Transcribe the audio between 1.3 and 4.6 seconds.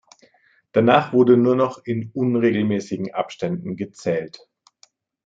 nur noch in unregelmäßigen Abständen gezählt.